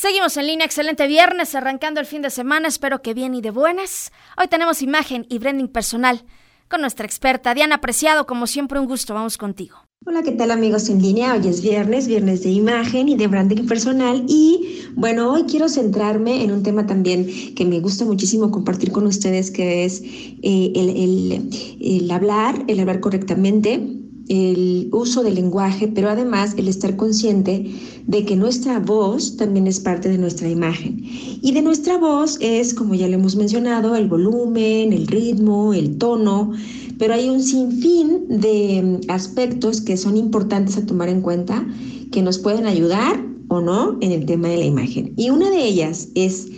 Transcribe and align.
Seguimos 0.00 0.36
en 0.36 0.46
línea, 0.46 0.64
excelente 0.64 1.08
viernes, 1.08 1.56
arrancando 1.56 1.98
el 1.98 2.06
fin 2.06 2.22
de 2.22 2.30
semana, 2.30 2.68
espero 2.68 3.02
que 3.02 3.14
bien 3.14 3.34
y 3.34 3.40
de 3.40 3.50
buenas. 3.50 4.12
Hoy 4.40 4.46
tenemos 4.46 4.80
imagen 4.80 5.26
y 5.28 5.40
branding 5.40 5.66
personal 5.66 6.24
con 6.68 6.82
nuestra 6.82 7.04
experta 7.04 7.52
Diana 7.52 7.80
Preciado, 7.80 8.24
como 8.24 8.46
siempre 8.46 8.78
un 8.78 8.86
gusto, 8.86 9.12
vamos 9.12 9.36
contigo. 9.36 9.74
Hola, 10.06 10.22
¿qué 10.22 10.30
tal 10.30 10.52
amigos 10.52 10.88
en 10.88 11.02
línea? 11.02 11.34
Hoy 11.34 11.48
es 11.48 11.62
viernes, 11.62 12.06
viernes 12.06 12.44
de 12.44 12.50
imagen 12.50 13.08
y 13.08 13.16
de 13.16 13.26
branding 13.26 13.66
personal 13.66 14.24
y 14.28 14.84
bueno, 14.94 15.32
hoy 15.32 15.42
quiero 15.48 15.68
centrarme 15.68 16.44
en 16.44 16.52
un 16.52 16.62
tema 16.62 16.86
también 16.86 17.26
que 17.56 17.64
me 17.64 17.80
gusta 17.80 18.04
muchísimo 18.04 18.52
compartir 18.52 18.92
con 18.92 19.04
ustedes, 19.04 19.50
que 19.50 19.84
es 19.84 20.00
eh, 20.00 20.72
el, 20.76 21.50
el 21.80 22.10
hablar, 22.12 22.64
el 22.68 22.78
hablar 22.78 23.00
correctamente, 23.00 23.98
el 24.28 24.88
uso 24.92 25.22
del 25.22 25.34
lenguaje, 25.34 25.88
pero 25.88 26.10
además 26.10 26.54
el 26.56 26.68
estar 26.68 26.96
consciente 26.96 27.70
de 28.06 28.24
que 28.24 28.36
nuestra 28.36 28.78
voz 28.78 29.36
también 29.36 29.66
es 29.66 29.80
parte 29.80 30.08
de 30.08 30.18
nuestra 30.18 30.48
imagen. 30.48 31.00
Y 31.40 31.52
de 31.52 31.62
nuestra 31.62 31.98
voz 31.98 32.38
es, 32.40 32.74
como 32.74 32.94
ya 32.94 33.08
lo 33.08 33.14
hemos 33.14 33.36
mencionado, 33.36 33.96
el 33.96 34.08
volumen, 34.08 34.92
el 34.92 35.06
ritmo, 35.06 35.74
el 35.74 35.98
tono, 35.98 36.52
pero 36.98 37.14
hay 37.14 37.28
un 37.28 37.42
sinfín 37.42 38.26
de 38.28 39.00
aspectos 39.08 39.80
que 39.80 39.96
son 39.96 40.16
importantes 40.16 40.76
a 40.76 40.84
tomar 40.84 41.08
en 41.08 41.20
cuenta 41.20 41.66
que 42.10 42.22
nos 42.22 42.38
pueden 42.38 42.66
ayudar 42.66 43.24
o 43.48 43.60
no 43.60 43.96
en 44.00 44.12
el 44.12 44.26
tema 44.26 44.48
de 44.48 44.58
la 44.58 44.64
imagen. 44.64 45.12
Y 45.16 45.30
una 45.30 45.50
de 45.50 45.64
ellas 45.64 46.08
es 46.14 46.48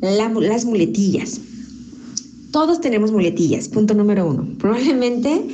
las 0.00 0.64
muletillas. 0.64 1.40
Todos 2.50 2.80
tenemos 2.80 3.10
muletillas, 3.10 3.68
punto 3.68 3.94
número 3.94 4.28
uno. 4.28 4.46
Probablemente 4.58 5.44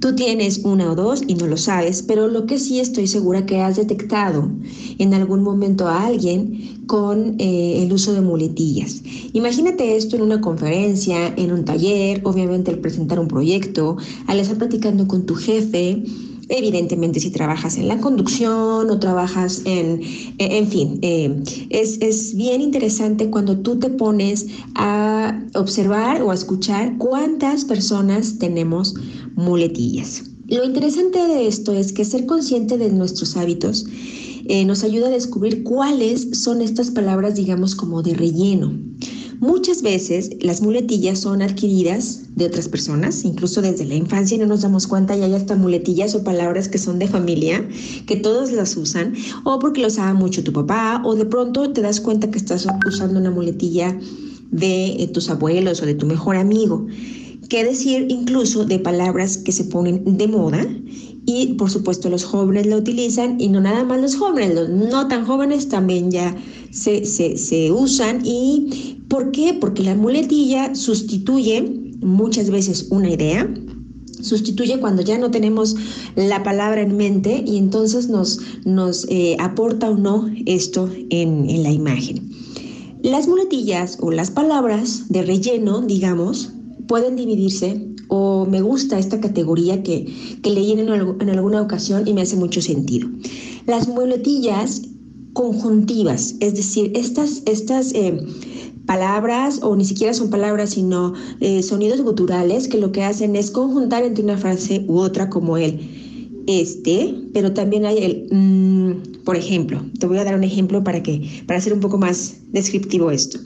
Tú 0.00 0.14
tienes 0.14 0.58
una 0.64 0.92
o 0.92 0.94
dos 0.94 1.22
y 1.26 1.34
no 1.34 1.46
lo 1.46 1.56
sabes, 1.56 2.02
pero 2.02 2.28
lo 2.28 2.46
que 2.46 2.58
sí 2.58 2.80
estoy 2.80 3.06
segura 3.06 3.46
que 3.46 3.60
has 3.60 3.76
detectado 3.76 4.50
en 4.98 5.14
algún 5.14 5.42
momento 5.42 5.86
a 5.86 6.06
alguien 6.06 6.84
con 6.86 7.36
eh, 7.38 7.82
el 7.82 7.92
uso 7.92 8.12
de 8.12 8.20
muletillas. 8.20 9.02
Imagínate 9.32 9.96
esto 9.96 10.16
en 10.16 10.22
una 10.22 10.40
conferencia, 10.40 11.32
en 11.36 11.52
un 11.52 11.64
taller, 11.64 12.20
obviamente 12.24 12.70
al 12.70 12.78
presentar 12.78 13.18
un 13.18 13.28
proyecto, 13.28 13.96
al 14.26 14.40
estar 14.40 14.58
platicando 14.58 15.08
con 15.08 15.24
tu 15.24 15.34
jefe, 15.34 16.02
Evidentemente, 16.48 17.20
si 17.20 17.30
trabajas 17.30 17.76
en 17.78 17.88
la 17.88 17.98
conducción 17.98 18.90
o 18.90 18.98
trabajas 18.98 19.62
en, 19.64 20.02
eh, 20.02 20.34
en 20.38 20.68
fin, 20.68 20.98
eh, 21.02 21.42
es, 21.70 21.98
es, 22.00 22.34
bien 22.34 22.60
interesante 22.60 23.30
cuando 23.30 23.58
tú 23.58 23.78
te 23.78 23.88
pones 23.88 24.46
a 24.74 25.40
observar 25.54 26.22
o 26.22 26.30
a 26.30 26.34
escuchar 26.34 26.98
cuántas 26.98 27.64
personas 27.64 28.38
tenemos 28.38 28.94
muletillas. 29.34 30.24
Lo 30.48 30.64
interesante 30.64 31.18
de 31.18 31.46
esto 31.46 31.72
es 31.72 31.92
que 31.92 32.04
ser 32.04 32.26
consciente 32.26 32.76
de 32.76 32.90
nuestros 32.90 33.36
hábitos 33.36 33.86
eh, 34.46 34.64
nos 34.66 34.84
ayuda 34.84 35.06
a 35.06 35.10
descubrir 35.10 35.62
cuáles 35.62 36.28
son 36.32 36.60
estas 36.60 36.90
palabras, 36.90 37.34
digamos, 37.34 37.74
como 37.74 38.02
de 38.02 38.14
relleno. 38.14 38.72
Muchas 39.40 39.82
veces 39.82 40.30
las 40.40 40.62
muletillas 40.62 41.20
son 41.20 41.42
adquiridas 41.42 42.22
de 42.36 42.46
otras 42.46 42.68
personas, 42.68 43.24
incluso 43.24 43.62
desde 43.62 43.84
la 43.84 43.94
infancia 43.94 44.38
no 44.38 44.46
nos 44.46 44.62
damos 44.62 44.86
cuenta 44.86 45.16
y 45.16 45.22
hay 45.22 45.34
hasta 45.34 45.56
muletillas 45.56 46.14
o 46.14 46.22
palabras 46.22 46.68
que 46.68 46.78
son 46.78 46.98
de 46.98 47.08
familia, 47.08 47.66
que 48.06 48.16
todos 48.16 48.52
las 48.52 48.76
usan, 48.76 49.14
o 49.44 49.58
porque 49.58 49.80
lo 49.80 49.88
usaba 49.88 50.14
mucho 50.14 50.44
tu 50.44 50.52
papá, 50.52 51.02
o 51.04 51.14
de 51.14 51.26
pronto 51.26 51.70
te 51.72 51.80
das 51.80 52.00
cuenta 52.00 52.30
que 52.30 52.38
estás 52.38 52.66
usando 52.86 53.18
una 53.18 53.30
muletilla 53.30 53.98
de 54.50 55.02
eh, 55.02 55.08
tus 55.08 55.28
abuelos 55.28 55.82
o 55.82 55.86
de 55.86 55.94
tu 55.94 56.06
mejor 56.06 56.36
amigo. 56.36 56.86
Qué 57.54 57.62
decir 57.62 58.06
incluso 58.08 58.64
de 58.64 58.80
palabras 58.80 59.38
que 59.38 59.52
se 59.52 59.62
ponen 59.62 60.02
de 60.18 60.26
moda 60.26 60.66
y 61.24 61.54
por 61.54 61.70
supuesto 61.70 62.10
los 62.10 62.24
jóvenes 62.24 62.66
la 62.66 62.76
utilizan 62.76 63.40
y 63.40 63.46
no 63.46 63.60
nada 63.60 63.84
más 63.84 64.00
los 64.00 64.16
jóvenes, 64.16 64.56
los 64.56 64.68
no 64.70 65.06
tan 65.06 65.24
jóvenes 65.24 65.68
también 65.68 66.10
ya 66.10 66.34
se, 66.72 67.04
se, 67.04 67.38
se 67.38 67.70
usan 67.70 68.22
y 68.24 68.98
¿Por 69.08 69.30
qué? 69.30 69.54
Porque 69.54 69.84
la 69.84 69.94
muletilla 69.94 70.74
sustituye 70.74 71.62
muchas 72.00 72.50
veces 72.50 72.88
una 72.90 73.08
idea, 73.08 73.48
sustituye 74.20 74.80
cuando 74.80 75.02
ya 75.02 75.16
no 75.16 75.30
tenemos 75.30 75.76
la 76.16 76.42
palabra 76.42 76.82
en 76.82 76.96
mente 76.96 77.44
y 77.46 77.58
entonces 77.58 78.08
nos, 78.08 78.40
nos 78.64 79.06
eh, 79.10 79.36
aporta 79.38 79.90
o 79.90 79.96
no 79.96 80.28
esto 80.46 80.90
en, 81.10 81.48
en 81.48 81.62
la 81.62 81.70
imagen. 81.70 82.32
Las 83.04 83.28
muletillas 83.28 83.98
o 84.00 84.10
las 84.10 84.32
palabras 84.32 85.04
de 85.08 85.22
relleno, 85.22 85.82
digamos, 85.82 86.53
pueden 86.86 87.16
dividirse 87.16 87.80
o 88.08 88.46
me 88.46 88.60
gusta 88.60 88.98
esta 88.98 89.20
categoría 89.20 89.82
que, 89.82 90.06
que 90.42 90.50
leí 90.50 90.72
en, 90.72 90.80
en, 90.80 91.30
alguna 91.30 91.62
ocasión 91.62 92.06
y 92.06 92.12
me 92.12 92.22
hace 92.22 92.36
mucho 92.36 92.60
sentido. 92.60 93.08
Las 93.66 93.88
muletillas 93.88 94.82
conjuntivas, 95.32 96.36
es 96.40 96.54
decir, 96.54 96.92
estas, 96.94 97.42
estas 97.46 97.92
eh, 97.94 98.16
palabras 98.86 99.60
o 99.62 99.74
ni 99.74 99.84
siquiera 99.84 100.14
son 100.14 100.30
palabras, 100.30 100.70
sino 100.70 101.14
eh, 101.40 101.62
sonidos 101.62 102.00
guturales 102.02 102.68
que 102.68 102.78
lo 102.78 102.92
que 102.92 103.02
hacen 103.02 103.34
es 103.36 103.50
conjuntar 103.50 104.04
entre 104.04 104.24
una 104.24 104.36
frase 104.36 104.84
u 104.86 104.98
otra 104.98 105.30
como 105.30 105.56
el 105.56 105.80
este, 106.46 107.14
pero 107.32 107.54
también 107.54 107.86
hay 107.86 107.98
el 107.98 108.28
mm, 108.30 109.24
por 109.24 109.36
ejemplo, 109.36 109.82
te 109.98 110.06
voy 110.06 110.18
a 110.18 110.24
dar 110.24 110.34
un 110.34 110.44
ejemplo 110.44 110.84
para 110.84 111.02
que 111.02 111.42
para 111.46 111.58
hacer 111.58 111.72
un 111.72 111.80
poco 111.80 111.96
más 111.98 112.36
descriptivo 112.52 113.10
esto. 113.10 113.38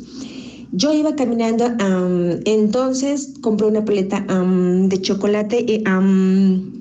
Yo 0.72 0.92
iba 0.92 1.16
caminando, 1.16 1.64
entonces 2.44 3.32
compré 3.40 3.66
una 3.66 3.84
paleta 3.84 4.20
de 4.20 5.00
chocolate 5.00 5.82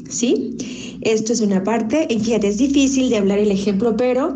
¿sí? 0.10 0.98
Esto 1.02 1.32
es 1.32 1.42
una 1.42 1.64
parte, 1.64 2.08
y 2.10 2.20
fíjate, 2.20 2.50
es 2.50 2.58
difícil 2.58 3.10
de 3.10 3.18
hablar 3.18 3.40
el 3.40 3.52
ejemplo, 3.52 3.96
pero 3.96 4.36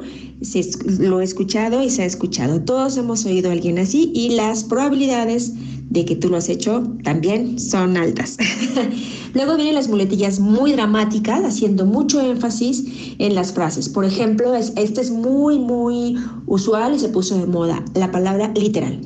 lo 0.99 1.21
he 1.21 1.23
escuchado 1.23 1.83
y 1.83 1.89
se 1.89 2.03
ha 2.03 2.05
escuchado. 2.05 2.61
Todos 2.61 2.97
hemos 2.97 3.25
oído 3.25 3.49
a 3.49 3.53
alguien 3.53 3.77
así 3.77 4.11
y 4.15 4.29
las 4.29 4.63
probabilidades 4.63 5.53
de 5.89 6.05
que 6.05 6.15
tú 6.15 6.29
lo 6.29 6.37
has 6.37 6.47
hecho 6.47 6.83
también 7.03 7.59
son 7.59 7.97
altas. 7.97 8.37
Luego 9.33 9.55
vienen 9.55 9.75
las 9.75 9.89
muletillas 9.89 10.39
muy 10.39 10.71
dramáticas, 10.71 11.43
haciendo 11.43 11.85
mucho 11.85 12.21
énfasis 12.21 12.85
en 13.19 13.35
las 13.35 13.51
frases. 13.51 13.89
Por 13.89 14.05
ejemplo, 14.05 14.55
es, 14.55 14.71
este 14.77 15.01
es 15.01 15.11
muy, 15.11 15.59
muy 15.59 16.17
usual 16.47 16.95
y 16.95 16.99
se 16.99 17.09
puso 17.09 17.37
de 17.37 17.45
moda, 17.45 17.83
la 17.93 18.11
palabra 18.11 18.51
literal. 18.55 19.01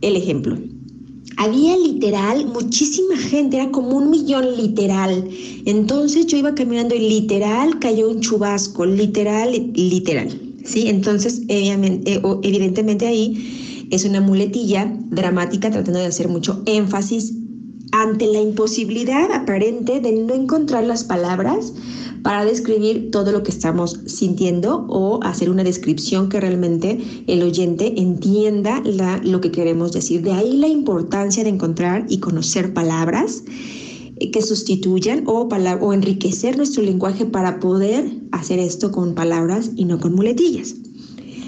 El 0.00 0.16
ejemplo. 0.16 0.58
Había 1.38 1.76
literal 1.76 2.46
muchísima 2.46 3.16
gente, 3.16 3.56
era 3.58 3.70
como 3.70 3.96
un 3.96 4.10
millón 4.10 4.56
literal. 4.56 5.28
Entonces 5.66 6.26
yo 6.26 6.38
iba 6.38 6.54
caminando 6.54 6.94
y 6.94 7.00
literal 7.00 7.78
cayó 7.78 8.08
un 8.08 8.20
chubasco, 8.20 8.86
literal, 8.86 9.52
literal. 9.74 10.28
¿sí? 10.64 10.88
Entonces, 10.88 11.42
eh, 11.48 11.76
evidentemente 12.42 13.06
ahí 13.06 13.86
es 13.90 14.04
una 14.04 14.20
muletilla 14.20 14.92
dramática 15.10 15.70
tratando 15.70 16.00
de 16.00 16.06
hacer 16.06 16.28
mucho 16.28 16.62
énfasis 16.66 17.34
ante 17.92 18.26
la 18.26 18.40
imposibilidad 18.40 19.30
aparente 19.32 20.00
de 20.00 20.12
no 20.12 20.34
encontrar 20.34 20.84
las 20.84 21.04
palabras 21.04 21.72
para 22.26 22.44
describir 22.44 23.12
todo 23.12 23.30
lo 23.30 23.44
que 23.44 23.52
estamos 23.52 24.00
sintiendo 24.06 24.84
o 24.88 25.22
hacer 25.22 25.48
una 25.48 25.62
descripción 25.62 26.28
que 26.28 26.40
realmente 26.40 26.98
el 27.28 27.40
oyente 27.40 28.00
entienda 28.00 28.82
lo 29.22 29.40
que 29.40 29.52
queremos 29.52 29.92
decir. 29.92 30.22
De 30.22 30.32
ahí 30.32 30.56
la 30.56 30.66
importancia 30.66 31.44
de 31.44 31.50
encontrar 31.50 32.04
y 32.08 32.18
conocer 32.18 32.74
palabras 32.74 33.44
que 34.32 34.42
sustituyan 34.42 35.22
o, 35.28 35.48
o 35.48 35.92
enriquecer 35.92 36.56
nuestro 36.56 36.82
lenguaje 36.82 37.26
para 37.26 37.60
poder 37.60 38.10
hacer 38.32 38.58
esto 38.58 38.90
con 38.90 39.14
palabras 39.14 39.70
y 39.76 39.84
no 39.84 40.00
con 40.00 40.16
muletillas. 40.16 40.74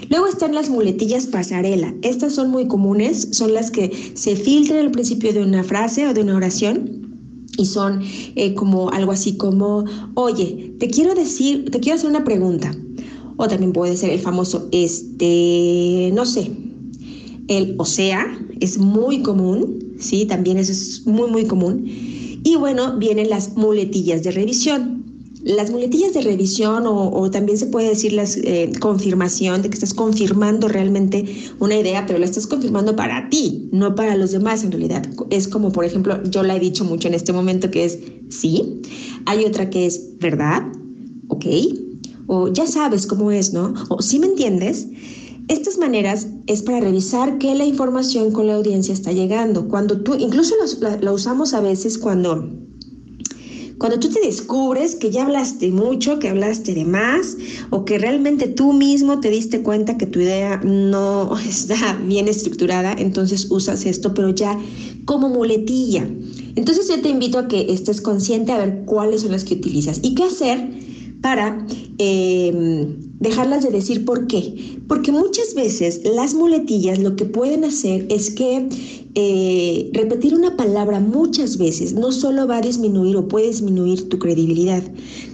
Luego 0.07 0.27
están 0.27 0.55
las 0.55 0.69
muletillas 0.69 1.27
pasarela. 1.27 1.93
Estas 2.03 2.35
son 2.35 2.51
muy 2.51 2.69
comunes, 2.69 3.27
son 3.31 3.53
las 3.53 3.69
que 3.69 4.13
se 4.13 4.37
filtran 4.37 4.79
al 4.79 4.91
principio 4.91 5.33
de 5.33 5.43
una 5.43 5.65
frase 5.65 6.07
o 6.07 6.13
de 6.13 6.21
una 6.21 6.37
oración 6.37 6.98
y 7.59 7.65
son 7.65 8.01
eh, 8.35 8.53
como 8.53 8.89
algo 8.89 9.11
así 9.11 9.35
como, 9.35 9.85
oye, 10.15 10.73
te 10.79 10.87
quiero 10.89 11.13
decir, 11.13 11.69
te 11.69 11.79
quiero 11.79 11.97
hacer 11.97 12.09
una 12.09 12.23
pregunta. 12.23 12.75
O 13.37 13.47
también 13.47 13.73
puede 13.73 13.95
ser 13.95 14.09
el 14.11 14.19
famoso, 14.19 14.67
este, 14.71 16.11
no 16.13 16.25
sé, 16.25 16.51
el 17.47 17.75
o 17.77 17.85
sea, 17.85 18.25
es 18.59 18.77
muy 18.77 19.21
común, 19.21 19.95
¿sí? 19.99 20.25
También 20.25 20.57
eso 20.57 20.71
es 20.71 21.05
muy, 21.05 21.29
muy 21.29 21.45
común. 21.45 21.85
Y 22.43 22.55
bueno, 22.55 22.97
vienen 22.97 23.29
las 23.29 23.55
muletillas 23.55 24.23
de 24.23 24.31
revisión. 24.31 24.98
Las 25.43 25.71
muletillas 25.71 26.13
de 26.13 26.21
revisión 26.21 26.83
o, 26.85 27.31
también 27.31 27.57
se 27.57 27.67
puede 27.67 27.89
decir 27.89 28.11
la 28.11 28.25
eh, 28.25 28.71
confirmación 28.79 29.61
de 29.61 29.69
que 29.69 29.75
estás 29.75 29.93
confirmando 29.93 30.67
realmente 30.67 31.25
una 31.59 31.77
idea, 31.77 32.05
pero 32.05 32.19
la 32.19 32.25
estás 32.25 32.45
confirmando 32.45 32.93
para 32.95 33.29
ti, 33.29 33.69
no 33.71 33.95
para 33.95 34.17
los 34.17 34.31
demás 34.31 34.63
en 34.63 34.71
realidad. 34.71 35.07
Es 35.29 35.47
como, 35.47 35.71
por 35.71 35.85
ejemplo, 35.85 36.21
yo 36.23 36.43
la 36.43 36.57
he 36.57 36.59
dicho 36.59 36.83
mucho 36.83 37.07
en 37.07 37.13
este 37.13 37.31
momento 37.31 37.71
que 37.71 37.85
es 37.85 37.99
sí. 38.29 38.81
Hay 39.25 39.45
otra 39.45 39.69
que 39.69 39.85
es 39.85 40.17
verdad, 40.19 40.63
ok. 41.29 41.45
O 42.27 42.49
ya 42.49 42.67
sabes 42.67 43.07
cómo 43.07 43.31
es, 43.31 43.53
¿no? 43.53 43.73
O 43.87 44.01
sí 44.01 44.19
me 44.19 44.27
entiendes. 44.27 44.87
Estas 45.47 45.77
maneras 45.77 46.27
es 46.47 46.61
para 46.61 46.81
revisar 46.81 47.37
que 47.37 47.55
la 47.55 47.65
información 47.65 48.31
con 48.31 48.45
la 48.47 48.55
audiencia 48.55 48.93
está 48.93 49.13
llegando. 49.13 49.69
Cuando 49.69 50.01
tú, 50.01 50.15
incluso 50.15 50.53
lo 51.01 51.13
usamos 51.13 51.53
a 51.53 51.61
veces 51.61 51.97
cuando 51.97 52.68
Cuando 53.79 53.97
tú 53.97 54.09
te 54.09 54.19
descubres 54.19 54.95
que 54.95 55.09
ya 55.09 55.23
hablaste 55.23 55.71
mucho, 55.71 56.19
que 56.19 56.27
hablaste 56.27 56.73
de 56.73 56.83
más, 56.83 57.37
o 57.69 57.85
que 57.85 57.97
realmente 57.97 58.49
tú 58.49 58.73
mismo 58.73 59.21
te 59.21 59.29
diste 59.29 59.63
cuenta 59.63 59.97
que 59.97 60.05
tu 60.05 60.19
idea 60.19 60.59
no 60.65 61.37
está 61.47 61.97
bien 62.05 62.27
estructurada, 62.27 62.93
entonces 62.97 63.47
usas 63.49 63.85
esto, 63.85 64.13
pero 64.13 64.31
ya 64.31 64.59
como 65.05 65.29
muletilla. 65.29 66.05
Entonces 66.55 66.89
yo 66.89 67.01
te 67.01 67.07
invito 67.07 67.39
a 67.39 67.47
que 67.47 67.71
estés 67.71 68.01
consciente 68.01 68.51
a 68.51 68.57
ver 68.57 68.83
cuáles 68.85 69.21
son 69.21 69.31
las 69.31 69.45
que 69.45 69.53
utilizas 69.53 70.01
y 70.03 70.13
qué 70.13 70.25
hacer 70.25 70.59
para 71.21 71.65
eh, 71.99 72.95
dejarlas 73.19 73.63
de 73.63 73.71
decir 73.71 74.05
por 74.05 74.25
qué. 74.27 74.79
Porque 74.87 75.11
muchas 75.11 75.53
veces 75.53 76.01
las 76.03 76.33
muletillas 76.33 76.97
lo 76.97 77.15
que 77.15 77.25
pueden 77.25 77.63
hacer 77.63 78.07
es 78.09 78.31
que 78.31 78.67
eh, 79.15 79.89
repetir 79.93 80.33
una 80.33 80.55
palabra 80.55 80.99
muchas 80.99 81.57
veces 81.57 81.93
no 81.93 82.11
solo 82.11 82.47
va 82.47 82.57
a 82.57 82.61
disminuir 82.61 83.17
o 83.17 83.27
puede 83.27 83.47
disminuir 83.47 84.07
tu 84.09 84.17
credibilidad, 84.17 84.81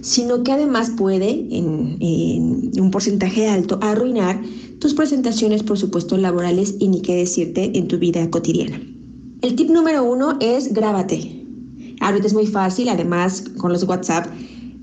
sino 0.02 0.42
que 0.42 0.52
además 0.52 0.90
puede, 0.96 1.30
en, 1.30 1.96
en 2.00 2.80
un 2.80 2.90
porcentaje 2.90 3.48
alto, 3.48 3.78
arruinar 3.80 4.42
tus 4.80 4.92
presentaciones, 4.92 5.62
por 5.62 5.78
supuesto, 5.78 6.16
laborales 6.16 6.74
y 6.80 6.88
ni 6.88 7.00
qué 7.00 7.16
decirte 7.16 7.78
en 7.78 7.88
tu 7.88 7.98
vida 7.98 8.28
cotidiana. 8.30 8.80
El 9.42 9.54
tip 9.54 9.70
número 9.70 10.02
uno 10.02 10.36
es 10.40 10.72
grábate. 10.72 11.44
Ahorita 12.00 12.26
es 12.26 12.34
muy 12.34 12.46
fácil, 12.46 12.88
además 12.88 13.44
con 13.56 13.72
los 13.72 13.84
WhatsApp 13.84 14.26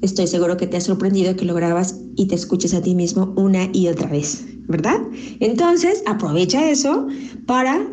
Estoy 0.04 0.28
seguro 0.28 0.58
que 0.58 0.68
te 0.68 0.76
ha 0.76 0.82
sorprendido 0.82 1.34
que 1.38 1.46
lo 1.46 1.56
grabas 1.56 1.98
y 2.18 2.28
te 2.28 2.36
escuches 2.36 2.74
a 2.74 2.82
ti 2.82 2.94
mismo 2.94 3.34
una 3.38 3.70
y 3.72 3.88
otra 3.88 4.10
vez, 4.10 4.44
¿verdad? 4.68 4.98
Entonces, 5.40 6.04
aprovecha 6.06 6.70
eso 6.70 7.08
para 7.46 7.88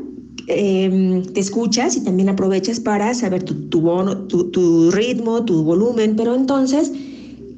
eh, 0.48 1.22
te 1.32 1.38
escuchas 1.38 1.96
y 1.96 2.00
también 2.00 2.28
aprovechas 2.28 2.80
para 2.80 3.14
saber 3.14 3.44
tu, 3.44 3.54
tu, 3.68 4.50
tu, 4.50 4.90
ritmo, 4.90 5.44
tu 5.44 5.62
volumen, 5.62 6.16
pero 6.16 6.34
entonces, 6.34 6.90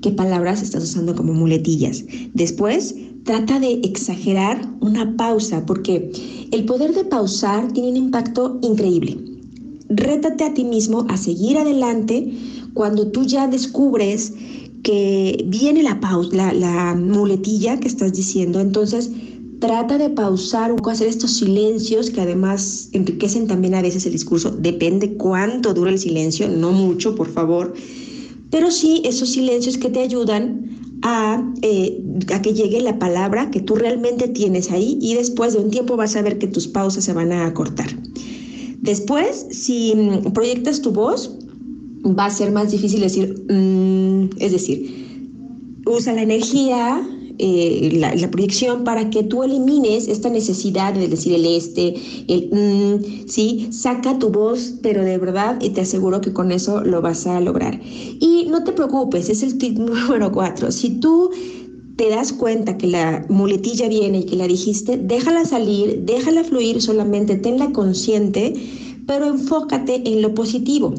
¿qué 0.02 0.10
palabras 0.10 0.60
estás 0.60 0.84
usando 0.84 1.16
como 1.16 1.32
muletillas? 1.32 2.04
Después, 2.34 2.94
trata 3.24 3.58
de 3.58 3.80
exagerar 3.84 4.68
una 4.80 5.16
pausa, 5.16 5.64
porque 5.64 6.12
el 6.50 6.66
poder 6.66 6.92
de 6.92 7.04
pausar 7.04 7.72
tiene 7.72 7.88
un 7.88 7.96
impacto 7.96 8.58
increíble. 8.60 9.18
Rétate 9.88 10.44
a 10.44 10.52
ti 10.52 10.64
mismo 10.64 11.06
a 11.08 11.16
seguir 11.16 11.56
adelante 11.56 12.30
cuando 12.74 13.08
tú 13.08 13.24
ya 13.24 13.46
descubres 13.48 14.32
que 14.82 15.44
viene 15.46 15.82
la, 15.82 16.00
pausa, 16.00 16.52
la, 16.52 16.94
muletilla 16.94 17.78
que 17.78 17.88
estás 17.88 18.12
diciendo, 18.12 18.60
entonces 18.60 19.10
trata 19.60 19.96
de 19.96 20.10
pausar, 20.10 20.74
hacer 20.90 21.06
estos 21.06 21.36
silencios 21.36 22.10
que 22.10 22.20
además 22.20 22.88
enriquecen 22.92 23.46
también 23.46 23.74
a 23.74 23.82
veces 23.82 24.04
el 24.06 24.12
discurso. 24.12 24.50
Depende 24.50 25.14
cuánto 25.14 25.72
dura 25.72 25.90
el 25.90 26.00
silencio, 26.00 26.48
no 26.48 26.72
mucho, 26.72 27.14
por 27.14 27.28
favor, 27.28 27.74
pero 28.50 28.70
sí 28.70 29.02
esos 29.04 29.30
silencios 29.30 29.78
que 29.78 29.88
te 29.88 30.00
ayudan 30.00 30.98
a, 31.02 31.42
eh, 31.62 32.02
a, 32.32 32.42
que 32.42 32.54
llegue 32.54 32.80
la 32.80 32.98
palabra 32.98 33.50
que 33.50 33.60
tú 33.60 33.76
realmente 33.76 34.28
tienes 34.28 34.70
ahí 34.70 34.98
y 35.00 35.14
después 35.14 35.52
de 35.52 35.60
un 35.60 35.70
tiempo 35.70 35.96
vas 35.96 36.16
a 36.16 36.22
ver 36.22 36.38
que 36.38 36.48
tus 36.48 36.66
pausas 36.66 37.04
se 37.04 37.12
van 37.12 37.30
a 37.32 37.46
acortar. 37.46 37.88
Después, 38.80 39.46
si 39.52 39.94
proyectas 40.34 40.82
tu 40.82 40.90
voz, 40.90 41.38
va 42.04 42.26
a 42.26 42.30
ser 42.30 42.52
más 42.52 42.70
difícil 42.70 43.00
decir, 43.00 43.44
mm", 43.48 44.30
es 44.38 44.52
decir, 44.52 45.82
usa 45.86 46.12
la 46.12 46.22
energía, 46.22 47.02
eh, 47.38 47.98
la, 47.98 48.30
proyección 48.30 48.84
para 48.84 49.10
que 49.10 49.22
tú 49.22 49.42
elimines 49.42 50.06
esta 50.06 50.28
necesidad 50.28 50.94
de 50.94 51.08
decir 51.08 51.34
el 51.34 51.46
este, 51.46 51.94
el 52.28 52.50
mm", 52.52 53.28
sí, 53.28 53.68
saca 53.70 54.18
tu 54.18 54.28
voz, 54.30 54.74
pero 54.82 55.04
de 55.04 55.18
verdad 55.18 55.58
y 55.60 55.70
te 55.70 55.80
aseguro 55.80 56.20
que 56.20 56.32
con 56.32 56.52
eso 56.52 56.82
lo 56.82 57.02
vas 57.02 57.26
a 57.26 57.40
lograr. 57.40 57.80
Y 58.20 58.46
no 58.48 58.64
te 58.64 58.72
preocupes, 58.72 59.28
es 59.28 59.42
el 59.42 59.58
tip 59.58 59.78
número 59.78 60.30
cuatro. 60.32 60.70
Si 60.70 60.90
tú 61.00 61.30
te 61.96 62.08
das 62.08 62.32
cuenta 62.32 62.76
que 62.78 62.86
la 62.86 63.24
muletilla 63.28 63.88
viene 63.88 64.20
y 64.20 64.24
que 64.24 64.36
la 64.36 64.46
dijiste, 64.46 64.96
déjala 64.96 65.44
salir, 65.44 66.02
déjala 66.04 66.42
fluir, 66.42 66.80
solamente 66.80 67.36
tenla 67.36 67.70
consciente, 67.72 68.54
pero 69.06 69.26
enfócate 69.26 70.02
en 70.04 70.22
lo 70.22 70.34
positivo. 70.34 70.94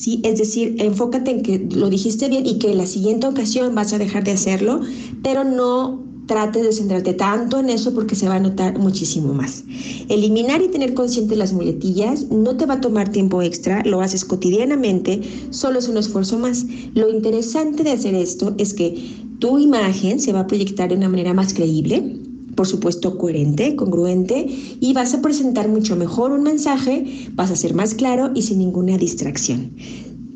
¿Sí? 0.00 0.20
Es 0.24 0.38
decir, 0.38 0.76
enfócate 0.78 1.30
en 1.30 1.42
que 1.42 1.58
lo 1.58 1.90
dijiste 1.90 2.28
bien 2.28 2.46
y 2.46 2.58
que 2.58 2.72
en 2.72 2.78
la 2.78 2.86
siguiente 2.86 3.26
ocasión 3.26 3.74
vas 3.74 3.92
a 3.92 3.98
dejar 3.98 4.24
de 4.24 4.32
hacerlo, 4.32 4.80
pero 5.22 5.44
no 5.44 6.02
trates 6.26 6.62
de 6.62 6.72
centrarte 6.72 7.12
tanto 7.12 7.58
en 7.58 7.68
eso 7.68 7.92
porque 7.92 8.14
se 8.14 8.26
va 8.26 8.36
a 8.36 8.40
notar 8.40 8.78
muchísimo 8.78 9.34
más. 9.34 9.64
Eliminar 10.08 10.62
y 10.62 10.68
tener 10.68 10.94
consciente 10.94 11.36
las 11.36 11.52
muletillas 11.52 12.30
no 12.30 12.56
te 12.56 12.64
va 12.64 12.74
a 12.74 12.80
tomar 12.80 13.10
tiempo 13.10 13.42
extra, 13.42 13.82
lo 13.84 14.00
haces 14.00 14.24
cotidianamente, 14.24 15.20
solo 15.50 15.78
es 15.80 15.88
un 15.88 15.98
esfuerzo 15.98 16.38
más. 16.38 16.64
Lo 16.94 17.10
interesante 17.10 17.82
de 17.82 17.90
hacer 17.90 18.14
esto 18.14 18.54
es 18.56 18.72
que 18.72 19.26
tu 19.38 19.58
imagen 19.58 20.18
se 20.18 20.32
va 20.32 20.40
a 20.40 20.46
proyectar 20.46 20.88
de 20.88 20.96
una 20.96 21.10
manera 21.10 21.34
más 21.34 21.52
creíble, 21.52 22.20
por 22.60 22.66
supuesto, 22.66 23.16
coherente, 23.16 23.74
congruente 23.74 24.44
y 24.46 24.92
vas 24.92 25.14
a 25.14 25.22
presentar 25.22 25.66
mucho 25.66 25.96
mejor 25.96 26.30
un 26.30 26.42
mensaje, 26.42 27.26
vas 27.30 27.50
a 27.50 27.56
ser 27.56 27.72
más 27.72 27.94
claro 27.94 28.32
y 28.34 28.42
sin 28.42 28.58
ninguna 28.58 28.98
distracción. 28.98 29.74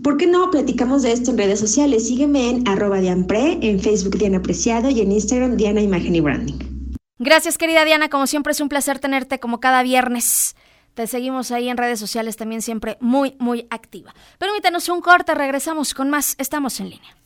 ¿Por 0.02 0.16
qué 0.16 0.26
no 0.26 0.50
platicamos 0.50 1.02
de 1.02 1.12
esto 1.12 1.32
en 1.32 1.36
redes 1.36 1.60
sociales? 1.60 2.08
Sígueme 2.08 2.48
en 2.48 2.66
arroba 2.66 3.00
Dianpre, 3.00 3.58
en 3.60 3.78
Facebook 3.78 4.16
Diana 4.16 4.38
Apreciado 4.38 4.88
y 4.88 5.02
en 5.02 5.12
Instagram 5.12 5.58
Diana 5.58 5.82
Imagen 5.82 6.14
y 6.14 6.20
Branding. 6.20 6.54
Gracias 7.18 7.58
querida 7.58 7.84
Diana, 7.84 8.08
como 8.08 8.26
siempre 8.26 8.52
es 8.52 8.60
un 8.62 8.70
placer 8.70 9.00
tenerte 9.00 9.38
como 9.38 9.60
cada 9.60 9.82
viernes. 9.82 10.56
Te 10.94 11.06
seguimos 11.06 11.50
ahí 11.50 11.68
en 11.68 11.76
redes 11.76 12.00
sociales 12.00 12.38
también 12.38 12.62
siempre 12.62 12.96
muy, 13.02 13.36
muy 13.38 13.66
activa. 13.68 14.14
Permítanos 14.38 14.88
un 14.88 15.02
corte, 15.02 15.34
regresamos 15.34 15.92
con 15.92 16.08
más, 16.08 16.36
estamos 16.38 16.80
en 16.80 16.88
línea. 16.88 17.16